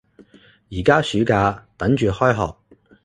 [0.71, 2.55] 而家暑假，等住開學